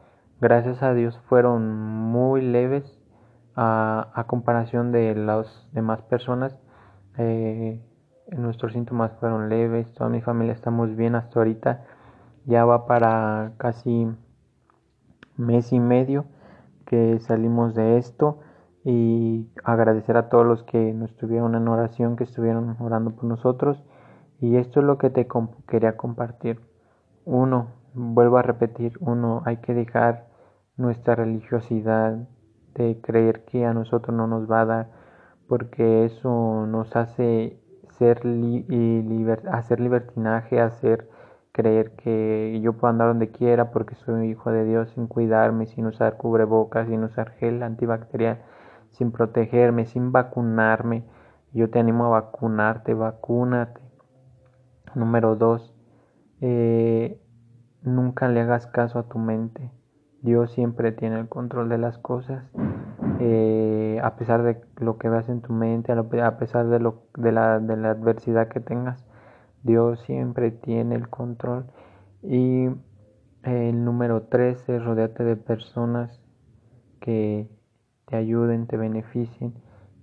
gracias 0.40 0.82
a 0.82 0.94
Dios, 0.94 1.18
fueron 1.28 1.74
muy 1.76 2.40
leves 2.40 2.98
a, 3.54 4.10
a 4.14 4.24
comparación 4.26 4.92
de 4.92 5.14
las 5.14 5.68
demás 5.72 6.00
personas. 6.02 6.56
Eh, 7.18 7.80
nuestros 8.32 8.72
síntomas 8.72 9.12
fueron 9.20 9.50
leves, 9.50 9.92
toda 9.92 10.08
mi 10.08 10.22
familia 10.22 10.54
estamos 10.54 10.96
bien 10.96 11.14
hasta 11.14 11.40
ahorita. 11.40 11.84
Ya 12.46 12.64
va 12.64 12.86
para 12.86 13.52
casi 13.58 14.08
mes 15.36 15.72
y 15.72 15.80
medio 15.80 16.24
que 16.86 17.18
salimos 17.20 17.74
de 17.74 17.98
esto 17.98 18.40
y 18.84 19.48
agradecer 19.64 20.16
a 20.16 20.28
todos 20.28 20.46
los 20.46 20.62
que 20.64 20.92
nos 20.92 21.10
estuvieron 21.10 21.54
en 21.54 21.68
oración, 21.68 22.16
que 22.16 22.24
estuvieron 22.24 22.76
orando 22.80 23.12
por 23.12 23.24
nosotros. 23.24 23.82
Y 24.40 24.56
esto 24.56 24.80
es 24.80 24.86
lo 24.86 24.98
que 24.98 25.10
te 25.10 25.26
quería 25.66 25.96
compartir. 25.96 26.60
Uno, 27.24 27.68
vuelvo 27.94 28.36
a 28.36 28.42
repetir, 28.42 28.98
uno, 29.00 29.42
hay 29.46 29.58
que 29.58 29.72
dejar 29.72 30.26
nuestra 30.76 31.14
religiosidad 31.14 32.28
de 32.74 33.00
creer 33.00 33.44
que 33.44 33.64
a 33.64 33.72
nosotros 33.72 34.14
no 34.14 34.26
nos 34.26 34.50
va 34.50 34.62
a 34.62 34.66
dar, 34.66 34.90
porque 35.48 36.04
eso 36.04 36.66
nos 36.66 36.94
hace 36.96 37.60
ser 37.90 38.20
y 38.24 38.66
hacer 39.50 39.80
libertinaje, 39.80 40.60
hacer 40.60 41.08
creer 41.54 41.92
que 41.92 42.60
yo 42.62 42.72
puedo 42.72 42.90
andar 42.90 43.08
donde 43.08 43.30
quiera 43.30 43.70
porque 43.70 43.94
soy 43.94 44.28
hijo 44.28 44.50
de 44.50 44.64
Dios 44.64 44.90
sin 44.90 45.06
cuidarme, 45.06 45.66
sin 45.66 45.86
usar 45.86 46.16
cubrebocas, 46.16 46.88
sin 46.88 47.04
usar 47.04 47.30
gel 47.38 47.62
antibacterial, 47.62 48.42
sin 48.90 49.12
protegerme, 49.12 49.86
sin 49.86 50.10
vacunarme. 50.10 51.04
Yo 51.52 51.70
te 51.70 51.78
animo 51.78 52.06
a 52.06 52.20
vacunarte, 52.20 52.92
vacúnate. 52.94 53.80
Número 54.96 55.36
dos, 55.36 55.72
eh, 56.40 57.20
nunca 57.82 58.26
le 58.26 58.40
hagas 58.40 58.66
caso 58.66 58.98
a 58.98 59.08
tu 59.08 59.20
mente. 59.20 59.70
Dios 60.22 60.50
siempre 60.52 60.90
tiene 60.90 61.20
el 61.20 61.28
control 61.28 61.68
de 61.68 61.78
las 61.78 61.98
cosas. 61.98 62.42
Eh, 63.20 64.00
a 64.02 64.16
pesar 64.16 64.42
de 64.42 64.60
lo 64.78 64.98
que 64.98 65.08
veas 65.08 65.28
en 65.28 65.40
tu 65.40 65.52
mente, 65.52 65.92
a 65.92 66.36
pesar 66.36 66.66
de, 66.66 66.80
lo, 66.80 67.04
de, 67.16 67.30
la, 67.30 67.60
de 67.60 67.76
la 67.76 67.90
adversidad 67.90 68.48
que 68.48 68.58
tengas, 68.58 69.04
Dios 69.64 70.00
siempre 70.06 70.52
tiene 70.52 70.94
el 70.94 71.08
control. 71.08 71.66
Y 72.22 72.68
el 73.42 73.84
número 73.84 74.22
tres 74.22 74.66
es 74.68 74.84
rodearte 74.84 75.24
de 75.24 75.36
personas 75.36 76.20
que 77.00 77.48
te 78.06 78.16
ayuden, 78.16 78.66
te 78.66 78.76
beneficien, 78.76 79.54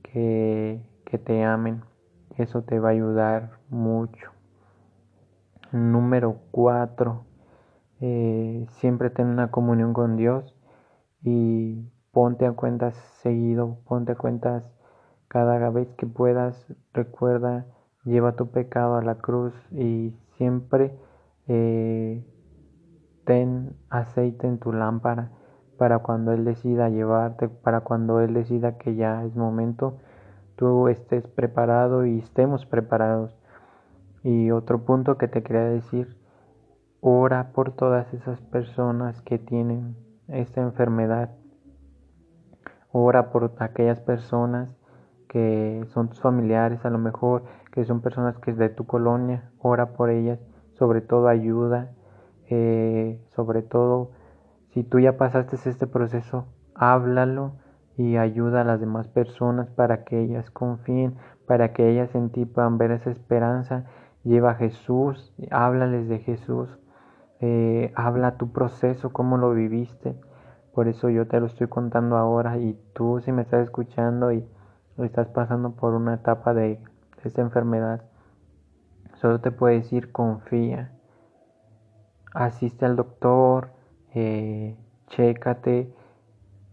que, 0.03 0.81
que 1.05 1.17
te 1.17 1.43
amen. 1.43 1.81
Eso 2.37 2.63
te 2.63 2.79
va 2.79 2.89
a 2.89 2.91
ayudar 2.91 3.51
mucho. 3.69 4.31
Número 5.71 6.37
cuatro, 6.51 7.25
eh, 8.01 8.65
siempre 8.71 9.09
ten 9.09 9.27
una 9.27 9.51
comunión 9.51 9.93
con 9.93 10.17
Dios 10.17 10.55
y 11.23 11.85
ponte 12.11 12.45
a 12.45 12.53
cuentas 12.53 12.95
seguido, 13.21 13.77
ponte 13.85 14.13
a 14.13 14.15
cuentas 14.15 14.63
cada 15.27 15.69
vez 15.69 15.87
que 15.93 16.07
puedas. 16.07 16.65
Recuerda 16.93 17.65
lleva 18.03 18.35
tu 18.35 18.51
pecado 18.51 18.95
a 18.95 19.01
la 19.01 19.15
cruz 19.15 19.53
y 19.71 20.13
siempre 20.37 20.97
eh, 21.47 22.23
ten 23.25 23.75
aceite 23.89 24.47
en 24.47 24.59
tu 24.59 24.73
lámpara 24.73 25.31
para 25.77 25.99
cuando 25.99 26.31
Él 26.31 26.45
decida 26.45 26.89
llevarte, 26.89 27.49
para 27.49 27.81
cuando 27.81 28.19
Él 28.19 28.33
decida 28.33 28.77
que 28.77 28.95
ya 28.95 29.23
es 29.23 29.35
momento, 29.35 29.97
tú 30.55 30.87
estés 30.87 31.27
preparado 31.27 32.05
y 32.05 32.19
estemos 32.19 32.65
preparados. 32.65 33.35
Y 34.23 34.51
otro 34.51 34.85
punto 34.85 35.17
que 35.17 35.27
te 35.27 35.41
quería 35.41 35.63
decir, 35.63 36.15
ora 36.99 37.51
por 37.53 37.71
todas 37.71 38.13
esas 38.13 38.39
personas 38.41 39.21
que 39.23 39.39
tienen 39.39 39.95
esta 40.27 40.61
enfermedad. 40.61 41.31
Ora 42.91 43.31
por 43.31 43.51
aquellas 43.57 43.99
personas 44.01 44.69
que 45.27 45.83
son 45.93 46.09
tus 46.09 46.21
familiares 46.21 46.85
a 46.85 46.89
lo 46.89 46.99
mejor, 46.99 47.43
que 47.71 47.85
son 47.85 48.01
personas 48.01 48.37
que 48.37 48.53
de 48.53 48.69
tu 48.69 48.85
colonia, 48.85 49.49
ora 49.59 49.93
por 49.93 50.09
ellas, 50.09 50.39
sobre 50.77 51.01
todo 51.01 51.27
ayuda, 51.27 51.91
eh, 52.49 53.21
sobre 53.35 53.61
todo 53.61 54.11
si 54.73 54.83
tú 54.83 54.99
ya 54.99 55.17
pasaste 55.17 55.57
este 55.69 55.87
proceso, 55.87 56.45
háblalo 56.75 57.53
y 57.97 58.17
ayuda 58.17 58.61
a 58.61 58.63
las 58.63 58.79
demás 58.79 59.07
personas 59.07 59.69
para 59.69 60.03
que 60.03 60.19
ellas 60.19 60.49
confíen, 60.49 61.15
para 61.45 61.73
que 61.73 61.89
ellas 61.89 62.13
en 62.15 62.29
ti 62.29 62.45
puedan 62.45 62.77
ver 62.77 62.91
esa 62.91 63.11
esperanza. 63.11 63.85
Lleva 64.23 64.51
a 64.51 64.55
Jesús, 64.55 65.33
háblales 65.51 66.07
de 66.07 66.19
Jesús, 66.19 66.69
eh, 67.41 67.91
habla 67.95 68.37
tu 68.37 68.51
proceso, 68.51 69.11
cómo 69.11 69.37
lo 69.37 69.51
viviste. 69.51 70.15
Por 70.73 70.87
eso 70.87 71.09
yo 71.09 71.27
te 71.27 71.39
lo 71.39 71.47
estoy 71.47 71.67
contando 71.67 72.15
ahora 72.15 72.57
y 72.57 72.79
tú 72.93 73.19
si 73.19 73.31
me 73.31 73.41
estás 73.41 73.63
escuchando 73.63 74.31
y 74.31 74.47
estás 74.97 75.27
pasando 75.27 75.71
por 75.71 75.93
una 75.93 76.13
etapa 76.13 76.53
de 76.53 76.79
esta 77.25 77.41
enfermedad, 77.41 78.01
solo 79.15 79.41
te 79.41 79.51
puedo 79.51 79.75
decir 79.75 80.11
confía. 80.11 80.91
Asiste 82.33 82.85
al 82.85 82.95
doctor, 82.95 83.71
eh, 84.13 84.75
chécate, 85.07 85.93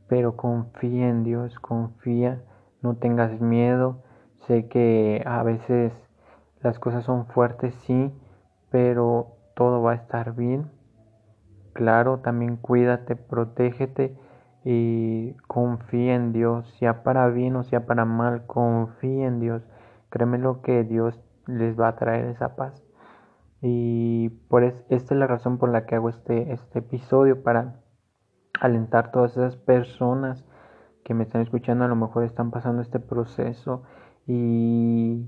pero 0.08 0.36
confía 0.36 1.08
en 1.08 1.24
Dios, 1.24 1.58
confía, 1.58 2.42
no 2.82 2.96
tengas 2.96 3.40
miedo. 3.40 4.02
Sé 4.46 4.68
que 4.68 5.22
a 5.26 5.42
veces 5.42 5.92
las 6.62 6.78
cosas 6.78 7.04
son 7.04 7.26
fuertes, 7.26 7.74
sí, 7.86 8.12
pero 8.70 9.36
todo 9.54 9.82
va 9.82 9.92
a 9.92 9.96
estar 9.96 10.34
bien. 10.34 10.70
Claro, 11.72 12.20
también 12.20 12.56
cuídate, 12.56 13.14
protégete 13.14 14.16
y 14.64 15.34
confía 15.46 16.14
en 16.14 16.32
Dios, 16.32 16.68
sea 16.78 17.02
para 17.02 17.28
bien 17.28 17.56
o 17.56 17.62
sea 17.62 17.86
para 17.86 18.04
mal, 18.04 18.46
confía 18.46 19.26
en 19.26 19.40
Dios 19.40 19.62
créemelo 20.10 20.62
que 20.62 20.84
Dios 20.84 21.20
les 21.46 21.78
va 21.78 21.88
a 21.88 21.96
traer 21.96 22.26
esa 22.26 22.56
paz. 22.56 22.82
Y 23.60 24.28
por 24.48 24.62
esta 24.62 24.94
es 24.94 25.10
la 25.10 25.26
razón 25.26 25.58
por 25.58 25.70
la 25.70 25.84
que 25.86 25.96
hago 25.96 26.08
este, 26.08 26.52
este 26.52 26.78
episodio 26.78 27.42
para 27.42 27.80
alentar 28.60 29.10
todas 29.10 29.32
esas 29.32 29.56
personas 29.56 30.44
que 31.04 31.14
me 31.14 31.24
están 31.24 31.42
escuchando, 31.42 31.84
a 31.84 31.88
lo 31.88 31.96
mejor 31.96 32.24
están 32.24 32.50
pasando 32.50 32.82
este 32.82 33.00
proceso 33.00 33.82
y, 34.26 35.26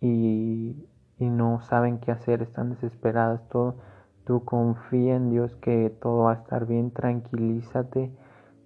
y, 0.00 0.86
no 1.18 1.60
saben 1.62 1.98
qué 1.98 2.12
hacer, 2.12 2.42
están 2.42 2.70
desesperadas, 2.70 3.46
todo. 3.48 3.76
Tú 4.24 4.44
confía 4.44 5.16
en 5.16 5.30
Dios 5.30 5.54
que 5.56 5.90
todo 6.00 6.24
va 6.24 6.32
a 6.32 6.36
estar 6.36 6.66
bien, 6.66 6.92
tranquilízate 6.92 8.14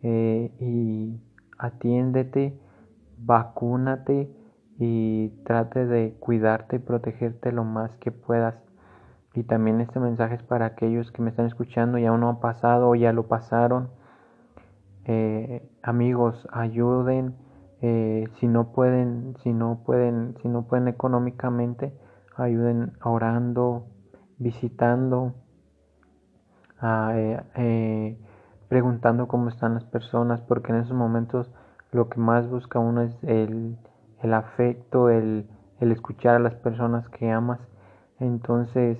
eh, 0.02 0.52
y 0.60 1.20
atiéndete, 1.58 2.60
vacúnate 3.18 4.30
y 4.78 5.28
trate 5.44 5.86
de 5.86 6.14
cuidarte 6.18 6.76
y 6.76 6.78
protegerte 6.80 7.52
lo 7.52 7.64
más 7.64 7.96
que 7.98 8.10
puedas. 8.10 8.56
Y 9.34 9.44
también 9.44 9.80
este 9.80 10.00
mensaje 10.00 10.36
es 10.36 10.42
para 10.42 10.66
aquellos 10.66 11.10
que 11.12 11.22
me 11.22 11.30
están 11.30 11.46
escuchando 11.46 11.98
y 11.98 12.06
aún 12.06 12.20
no 12.20 12.28
ha 12.28 12.40
pasado 12.40 12.88
o 12.88 12.94
ya 12.94 13.12
lo 13.12 13.26
pasaron. 13.26 13.88
Eh, 15.06 15.68
amigos, 15.82 16.48
ayuden. 16.52 17.34
Eh, 17.82 18.28
si 18.38 18.46
no 18.46 18.72
pueden, 18.72 19.36
si 19.42 19.52
no 19.52 19.82
pueden, 19.84 20.36
si 20.40 20.48
no 20.48 20.62
pueden 20.62 20.88
económicamente, 20.88 21.92
ayuden 22.36 22.92
orando, 23.02 23.86
visitando, 24.38 25.34
ah, 26.80 27.12
eh, 27.14 28.18
preguntando 28.68 29.28
cómo 29.28 29.48
están 29.50 29.74
las 29.74 29.84
personas, 29.84 30.40
porque 30.40 30.72
en 30.72 30.78
esos 30.78 30.96
momentos 30.96 31.50
lo 31.92 32.08
que 32.08 32.18
más 32.18 32.48
busca 32.48 32.78
uno 32.78 33.02
es 33.02 33.22
el, 33.24 33.76
el 34.24 34.34
afecto, 34.34 35.10
el, 35.10 35.46
el 35.80 35.92
escuchar 35.92 36.36
a 36.36 36.38
las 36.38 36.54
personas 36.54 37.08
que 37.10 37.30
amas. 37.30 37.60
Entonces, 38.18 38.98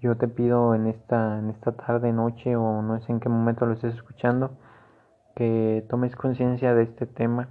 yo 0.00 0.16
te 0.16 0.28
pido 0.28 0.74
en 0.74 0.86
esta, 0.86 1.38
en 1.38 1.50
esta 1.50 1.72
tarde, 1.72 2.12
noche 2.12 2.54
o 2.54 2.82
no 2.82 3.00
sé 3.00 3.12
en 3.12 3.20
qué 3.20 3.28
momento 3.28 3.66
lo 3.66 3.72
estés 3.72 3.94
escuchando, 3.94 4.58
que 5.34 5.84
tomes 5.88 6.14
conciencia 6.16 6.74
de 6.74 6.82
este 6.82 7.06
tema. 7.06 7.48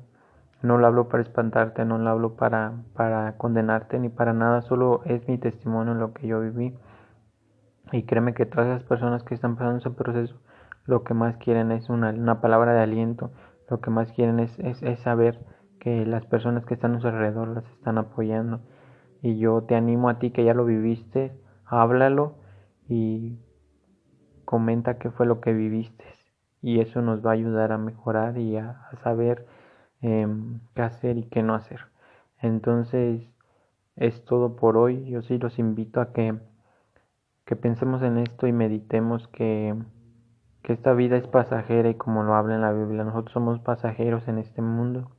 No 0.61 0.77
lo 0.77 0.87
hablo 0.87 1.09
para 1.09 1.23
espantarte, 1.23 1.85
no 1.85 1.97
lo 1.97 2.09
hablo 2.09 2.35
para, 2.35 2.73
para 2.93 3.37
condenarte 3.37 3.99
ni 3.99 4.09
para 4.09 4.33
nada, 4.33 4.61
solo 4.61 5.01
es 5.05 5.27
mi 5.27 5.37
testimonio 5.37 5.93
en 5.93 5.99
lo 5.99 6.13
que 6.13 6.27
yo 6.27 6.39
viví. 6.39 6.77
Y 7.91 8.03
créeme 8.03 8.33
que 8.33 8.45
todas 8.45 8.67
las 8.67 8.83
personas 8.83 9.23
que 9.23 9.35
están 9.35 9.55
pasando 9.55 9.79
ese 9.79 9.91
proceso, 9.91 10.35
lo 10.85 11.03
que 11.03 11.13
más 11.13 11.37
quieren 11.37 11.71
es 11.71 11.89
una, 11.89 12.09
una 12.11 12.41
palabra 12.41 12.73
de 12.73 12.81
aliento, 12.81 13.31
lo 13.69 13.79
que 13.79 13.89
más 13.89 14.11
quieren 14.11 14.39
es, 14.39 14.57
es, 14.59 14.81
es 14.81 14.99
saber 14.99 15.39
que 15.85 16.03
las 16.03 16.25
personas 16.25 16.65
que 16.65 16.73
están 16.73 16.95
a 16.95 16.99
su 16.99 17.07
alrededor 17.07 17.49
las 17.49 17.65
están 17.73 17.99
apoyando. 17.99 18.59
Y 19.21 19.37
yo 19.37 19.61
te 19.61 19.75
animo 19.75 20.09
a 20.09 20.17
ti 20.17 20.31
que 20.31 20.43
ya 20.43 20.55
lo 20.55 20.65
viviste, 20.65 21.31
háblalo 21.63 22.37
y 22.89 23.37
comenta 24.45 24.97
qué 24.97 25.11
fue 25.11 25.27
lo 25.27 25.41
que 25.41 25.53
viviste 25.53 26.05
y 26.63 26.79
eso 26.79 27.03
nos 27.03 27.23
va 27.23 27.29
a 27.29 27.33
ayudar 27.33 27.71
a 27.71 27.77
mejorar 27.77 28.39
y 28.39 28.57
a, 28.57 28.89
saber 29.03 29.45
em, 30.01 30.59
qué 30.73 30.81
hacer 30.81 31.19
y 31.19 31.25
qué 31.25 31.43
no 31.43 31.53
hacer. 31.53 31.81
Entonces 32.39 33.21
es 33.95 34.25
todo 34.25 34.55
por 34.55 34.77
hoy. 34.77 35.05
Yo 35.07 35.21
sí 35.21 35.37
los 35.37 35.59
invito 35.59 36.01
a 36.01 36.13
que, 36.13 36.35
que 37.45 37.55
pensemos 37.55 38.01
en 38.01 38.17
esto 38.17 38.47
y 38.47 38.53
meditemos 38.53 39.27
que, 39.27 39.75
que 40.63 40.73
esta 40.73 40.93
vida 40.93 41.17
es 41.17 41.27
pasajera 41.27 41.89
y 41.89 41.93
como 41.95 42.23
lo 42.23 42.33
habla 42.33 42.55
en 42.55 42.61
la 42.61 42.73
Biblia, 42.73 43.03
nosotros 43.03 43.33
somos 43.33 43.59
pasajeros 43.59 44.27
en 44.27 44.39
este 44.39 44.63
mundo. 44.63 45.14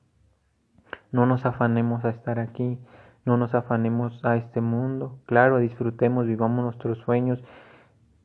No 1.12 1.26
nos 1.26 1.46
afanemos 1.46 2.04
a 2.04 2.10
estar 2.10 2.38
aquí 2.38 2.78
no 3.26 3.36
nos 3.36 3.54
afanemos 3.54 4.24
a 4.24 4.36
este 4.36 4.60
mundo. 4.60 5.18
Claro, 5.26 5.58
disfrutemos, 5.58 6.26
vivamos 6.26 6.64
nuestros 6.64 6.98
sueños, 6.98 7.42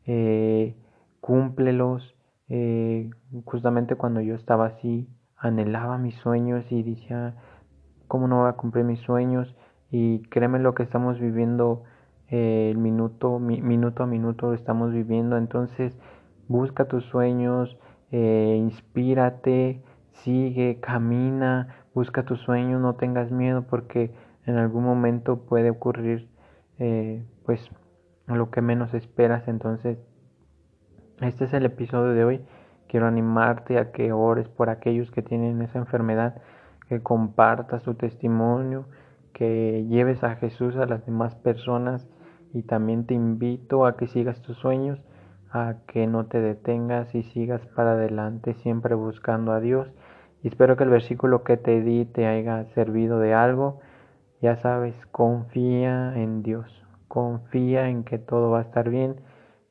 eh, 0.06 0.76
cúmplelos. 1.20 2.16
Eh, 2.50 3.10
justamente 3.44 3.96
cuando 3.96 4.22
yo 4.22 4.36
estaba 4.36 4.68
así, 4.68 5.10
anhelaba 5.38 5.98
mis 5.98 6.16
sueños 6.16 6.72
y 6.72 6.84
decía, 6.84 7.34
¿cómo 8.08 8.28
no 8.28 8.42
voy 8.42 8.50
a 8.50 8.54
cumplir 8.54 8.86
mis 8.86 9.00
sueños? 9.00 9.56
Y 9.90 10.22
créeme 10.30 10.60
lo 10.60 10.76
que 10.76 10.84
estamos 10.84 11.20
viviendo, 11.20 11.84
eh, 12.30 12.70
el 12.70 12.78
minuto, 12.78 13.40
minuto 13.40 14.04
a 14.04 14.06
minuto 14.06 14.50
lo 14.50 14.54
estamos 14.54 14.94
viviendo. 14.94 15.36
Entonces, 15.36 15.98
busca 16.48 16.86
tus 16.86 17.06
sueños, 17.06 17.76
eh, 18.12 18.56
inspírate, 18.60 19.82
sigue, 20.12 20.80
camina, 20.80 21.81
busca 21.94 22.24
tus 22.24 22.40
sueños, 22.42 22.82
no 22.82 22.96
tengas 22.96 23.32
miedo 23.32 23.64
porque 23.64 24.14
en 24.46 24.58
algún 24.58 24.84
momento 24.84 25.42
puede 25.46 25.70
ocurrir 25.70 26.30
eh, 26.80 27.24
pues 27.46 27.70
lo 28.28 28.50
que 28.50 28.62
menos 28.62 28.94
esperas. 28.94 29.48
Entonces 29.48 29.98
este 31.22 31.46
es 31.46 31.54
el 31.54 31.66
episodio 31.66 32.14
de 32.14 32.24
hoy. 32.24 32.46
Quiero 32.88 33.08
animarte 33.08 33.78
a 33.78 33.92
que 33.92 34.12
ores 34.12 34.48
por 34.50 34.70
aquellos 34.70 35.12
que 35.12 35.22
tienen 35.22 35.62
esa 35.62 35.80
enfermedad 35.80 36.42
que 36.90 37.02
compartas 37.02 37.84
tu 37.84 37.94
testimonio 37.94 38.86
que 39.34 39.86
lleves 39.88 40.24
a 40.24 40.36
Jesús 40.36 40.76
a 40.76 40.86
las 40.86 41.06
demás 41.06 41.36
personas. 41.36 42.08
Y 42.54 42.64
también 42.64 43.06
te 43.06 43.14
invito 43.14 43.86
a 43.86 43.96
que 43.96 44.08
sigas 44.08 44.42
tus 44.42 44.58
sueños 44.58 45.00
a 45.52 45.76
que 45.86 46.08
no 46.08 46.26
te 46.26 46.40
detengas 46.40 47.14
y 47.14 47.24
sigas 47.24 47.66
para 47.76 47.94
adelante 47.94 48.54
siempre 48.56 48.96
buscando 48.96 49.52
a 49.52 49.60
Dios 49.60 49.92
y 50.44 50.48
espero 50.48 50.76
que 50.76 50.84
el 50.84 50.90
versículo 50.90 51.44
que 51.44 51.58
te 51.58 51.82
di 51.82 52.06
te 52.06 52.26
haya 52.26 52.66
servido 52.74 53.20
de 53.20 53.34
algo. 53.34 53.80
Ya 54.42 54.56
sabes, 54.58 54.96
confía 55.12 56.16
en 56.16 56.42
Dios, 56.42 56.84
confía 57.08 57.90
en 57.90 58.04
que 58.04 58.18
todo 58.18 58.50
va 58.50 58.60
a 58.60 58.64
estar 58.64 58.90
bien. 58.90 59.22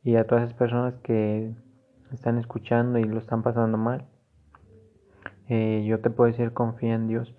Y 0.05 0.17
a 0.17 0.27
todas 0.27 0.45
esas 0.45 0.57
personas 0.57 0.95
que 1.03 1.53
están 2.13 2.39
escuchando 2.39 2.99
y 2.99 3.05
lo 3.05 3.19
están 3.19 3.43
pasando 3.43 3.77
mal, 3.79 4.07
eh, 5.49 5.85
yo 5.87 6.01
te 6.01 6.11
puedo 6.11 6.31
decir 6.31 6.53
confía 6.53 6.95
en 6.95 7.09
Dios, 7.09 7.35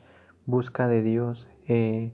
busca 0.46 0.88
de 0.88 1.02
Dios, 1.02 1.48
eh, 1.68 2.14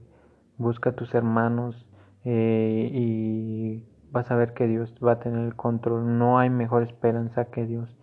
busca 0.56 0.90
a 0.90 0.92
tus 0.94 1.14
hermanos 1.14 1.86
eh, 2.24 2.88
y 2.92 3.84
vas 4.10 4.30
a 4.30 4.36
ver 4.36 4.54
que 4.54 4.66
Dios 4.68 4.94
va 5.04 5.12
a 5.12 5.20
tener 5.20 5.44
el 5.44 5.56
control, 5.56 6.18
no 6.18 6.38
hay 6.38 6.50
mejor 6.50 6.84
esperanza 6.84 7.46
que 7.46 7.66
Dios. 7.66 7.94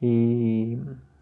Y 0.00 0.78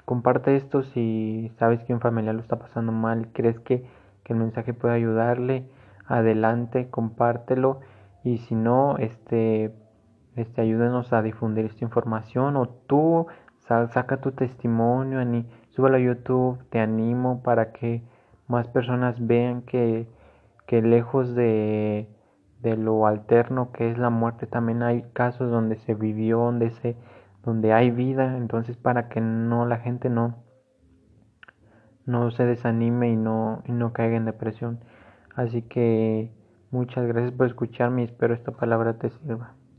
comparte 0.09 0.57
esto 0.57 0.83
si 0.83 1.53
sabes 1.59 1.85
que 1.85 1.92
un 1.92 2.01
familiar 2.01 2.35
lo 2.35 2.40
está 2.40 2.59
pasando 2.59 2.92
mal, 2.92 3.29
crees 3.33 3.61
que 3.61 3.85
que 4.29 4.35
el 4.35 4.38
mensaje 4.38 4.75
pueda 4.75 4.94
ayudarle, 4.94 5.64
adelante, 6.07 6.90
compártelo 6.90 7.81
y 8.23 8.37
si 8.38 8.55
no, 8.55 8.99
este, 8.99 9.73
este, 10.37 10.61
ayúdenos 10.61 11.14
a 11.14 11.23
difundir 11.23 11.64
esta 11.64 11.83
información 11.83 12.57
o 12.57 12.68
tú 12.68 13.27
saca 13.66 14.18
tu 14.18 14.33
testimonio, 14.33 15.23
y 15.23 15.47
súbelo 15.71 15.97
a 15.97 16.01
YouTube, 16.01 16.59
te 16.71 16.79
animo 16.79 17.42
para 17.42 17.73
que 17.73 18.03
más 18.49 18.68
personas 18.68 19.27
vean 19.27 19.62
que, 19.62 20.07
que 20.66 20.83
lejos 20.83 21.35
de, 21.35 22.07
de 22.61 22.77
lo 22.77 23.07
alterno 23.07 23.73
que 23.73 23.90
es 23.90 23.99
la 23.99 24.11
muerte, 24.11 24.47
también 24.47 24.83
hay 24.83 25.05
casos 25.14 25.51
donde 25.51 25.77
se 25.77 25.94
vivió, 25.94 26.38
donde 26.38 26.71
se 26.71 26.97
donde 27.49 27.73
hay 27.73 27.91
vida, 27.91 28.37
entonces 28.37 28.77
para 28.77 29.09
que 29.09 29.23
no 29.23 29.65
la 29.65 29.79
gente 29.79 30.11
no 30.11 30.45
no 32.05 32.31
se 32.31 32.45
desanime 32.45 33.11
y 33.11 33.17
no, 33.17 33.63
y 33.67 33.73
no 33.73 33.93
caiga 33.93 34.17
en 34.17 34.25
depresión. 34.25 34.81
Así 35.35 35.63
que 35.63 36.31
muchas 36.71 37.07
gracias 37.07 37.33
por 37.33 37.47
escucharme 37.47 38.03
y 38.03 38.05
espero 38.07 38.35
esta 38.35 38.53
palabra 38.53 38.99
te 38.99 39.11
sirva. 39.11 39.58